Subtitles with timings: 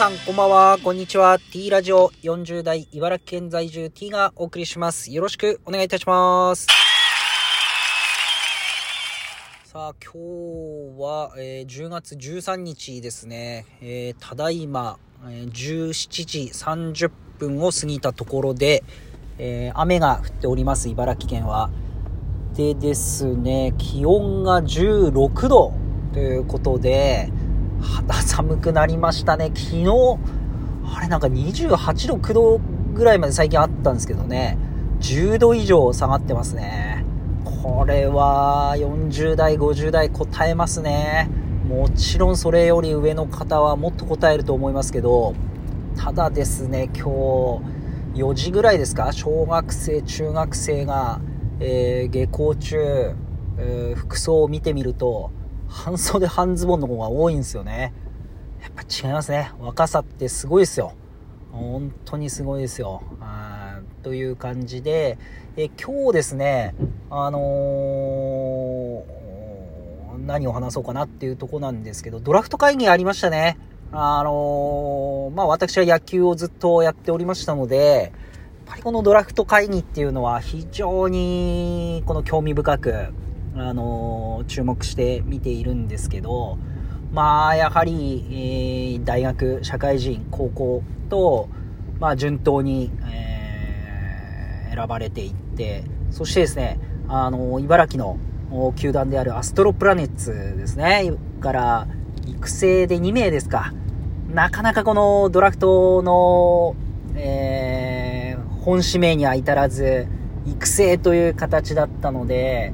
[0.00, 0.78] さん、こんばんは。
[0.82, 1.38] こんにちは。
[1.38, 5.12] T ラジオ40代茨城県在住 T がお送りします。
[5.12, 6.68] よろしくお願いいたします。
[9.64, 10.18] さあ、今日
[10.98, 13.66] は、えー10月13日ですね。
[13.82, 14.98] えーただいま、
[15.28, 18.82] えー17時30分を過ぎたところで、
[19.36, 21.68] えー雨が降っております、茨城県は。
[22.54, 25.74] でですね、気温が16度
[26.14, 27.30] ということで、
[27.80, 29.50] 肌寒くなりましたね。
[29.54, 30.18] 昨日、
[30.96, 32.60] あれなんか28度、9度
[32.94, 34.58] ぐらいまで最近あったんですけどね、
[35.00, 37.04] 10度以上下がってますね。
[37.62, 41.30] これは40代、50代答えますね。
[41.68, 45.34] もちろんそれより上の方はもっと答えると思いますけど、
[45.96, 47.62] ただですね、今
[48.14, 51.20] 日4時ぐらいですか、小学生、中学生が、
[51.60, 53.14] えー下校中、
[53.58, 55.30] えー服装を見てみると、
[55.70, 57.94] 半袖半ズボンの子が多いんですよね。
[58.60, 59.52] やっぱ違いますね。
[59.60, 60.92] 若さってすごいですよ。
[61.52, 63.02] 本当にすごいですよ。
[63.20, 65.16] あーという感じで、
[65.56, 66.74] え今日ですね、
[67.08, 69.20] あのー
[70.26, 73.56] 何を話そうかなっていうとこなんですけど、ドラフト会議ありましたね。
[73.92, 78.12] あのーまあ私は野球をずっとやっておりましたので、
[78.66, 83.12] やっぱりこのドラフト会議っていうのは非常にこの興味深く、
[83.56, 86.58] あの注目して見ているんですけど、
[87.12, 91.48] まあ、やはり、えー大学、社会人、高校と、
[91.98, 93.30] まあ、順当に、えー
[94.72, 98.16] 選ばれていって、そしてですね、あの茨城
[98.52, 101.88] の球団であるアストロプラネッツですね、から
[102.24, 103.74] 育成で2名ですか。
[104.32, 106.76] なかなかこのドラフトの、
[107.16, 108.20] えー
[108.60, 110.06] 本指名には至らず、
[110.46, 112.72] 育成という形だったので、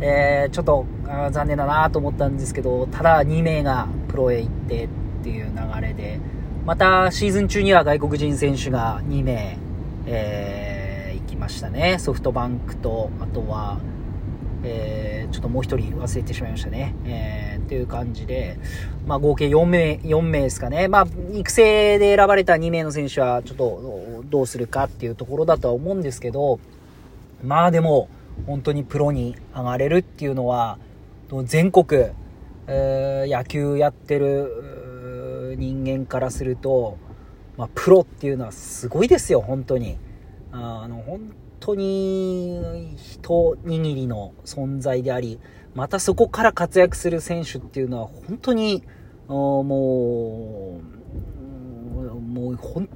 [0.00, 0.86] えーちょっと
[1.30, 4.88] 残念だなと思ったんですけど、ただ2名がプロへ行ってっ
[5.22, 6.20] ていう流れで、
[6.64, 9.58] またシーズン中には外国人選手が2名、
[10.06, 11.98] えー行きましたね。
[11.98, 13.78] ソフトバンクと、あとは、
[14.62, 16.94] えーちょっともう一人忘れてしまいましたね。
[17.04, 18.58] えーっていう感じで、
[19.06, 20.88] まあ合計4名、4名ですかね。
[20.88, 26.60] まあ育成で選ばれた2名の選手はちょっとどうするかっていうところだとは思うんですけど、
[27.42, 28.08] まあでも、
[28.48, 30.78] 本当にプロに上がれるっていうのは、
[31.44, 32.06] 全国、
[32.66, 36.96] 野球やってる人間からすると、
[37.58, 39.98] まあ、プロっていうのはすごいですよ、本当に。
[40.50, 41.20] あの、本
[41.60, 45.38] 当に一握りの存在であり、
[45.74, 48.82] またそこから活躍する選手っていうのは本当に、
[49.28, 49.64] もう、
[52.18, 52.88] もう本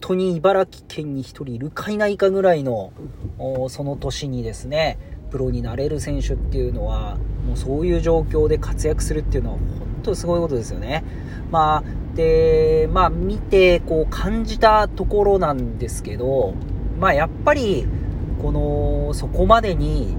[0.00, 2.92] 当に茨城県に一人いるかいないかぐらいの、
[3.68, 4.98] その年にですね、
[5.30, 7.16] プロになれる選手っていうのは、
[7.46, 9.68] もうそういう状況で活躍するっていうのは本
[10.02, 11.04] 当にすごいことですよね。
[11.50, 16.54] まあ、で、まあ見てこう感じたところなんですけど、
[16.98, 17.86] まあやっぱり、
[18.42, 20.16] この、そこまでに、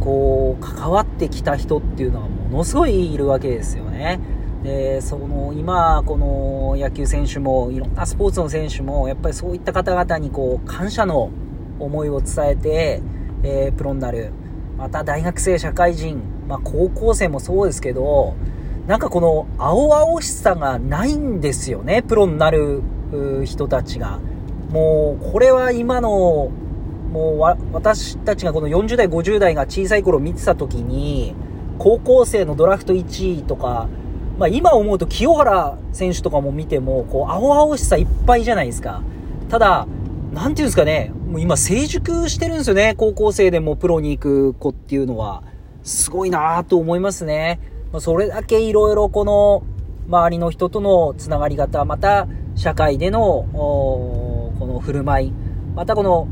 [0.00, 4.20] こう、関わってきた人っていうのはものすごいいるわけですよね。
[4.64, 11.30] で、その、今、この野球選手も、いろんなスポーツの選手も、やっぱりそういった方々にこう、感謝の
[11.80, 13.02] 思いを伝えて、
[13.42, 14.32] えープロになる。
[14.76, 18.34] また大学生、社会人、まあ高校生もそうですけど、
[18.86, 22.82] なんかこの青々しさがないんですよね、プロになる
[23.44, 24.18] 人たちが。
[24.70, 26.50] もう、これは今の、
[27.12, 27.40] もう、
[27.72, 31.34] 私たちがこの40代、50代が小さい頃見てた時に、
[31.78, 33.88] 高校生のドラフト1位とか、
[34.38, 39.02] まあ今思うと清原選手とかも見ても、こう、青々しさいっぱいじゃないですか。
[39.48, 39.86] ただ、
[40.32, 45.42] なんていうんですかね、もう今成熟してるんですよね、高校生でもプロに行く子っていうのは。
[45.82, 47.58] すごいなぁと思いますね。
[47.92, 49.62] まそれだけいろいろこの、
[50.08, 55.32] 周りの人とのつながり方、また社会での、この振る舞い、
[55.74, 56.28] またこの、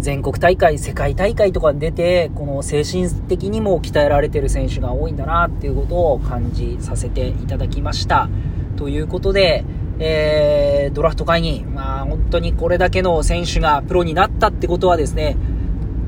[0.00, 8.28] 全国大会、世界大会とかに出て、この精神的にも鍛えられてる選手が多いんだなっていうことを感じさせていただきました。
[8.76, 9.64] ということで、
[9.98, 11.64] えー、ドラフト会議、
[12.04, 15.36] 本当にこれだけの選手がプロになったってことはですね、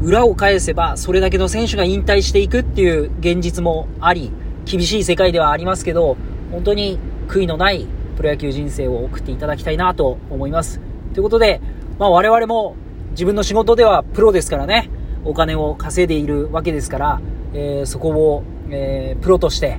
[0.03, 4.31] 裏を返せばそれだけの選手が引退していくっていう現実もあり、
[4.65, 6.17] 厳しい世界ではありますけど、
[6.51, 6.99] 本当に
[7.29, 7.87] 悔いのない
[8.17, 10.81] プロ野球人生を送っていただきたいなと思います。
[11.15, 11.61] ということで、
[11.99, 12.75] まあ我々も
[13.13, 14.91] 自分の仕事ではプロですからね、
[15.25, 17.21] お金を稼いでいるわけですから、
[17.55, 19.79] えーそこを、えープロとして、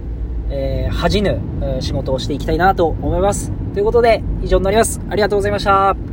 [0.50, 1.40] えー恥じぬ、
[1.82, 3.52] 仕事をしていきたいなと思います。
[3.74, 5.02] ということで、以上になります。
[5.10, 6.13] ありがとうございました。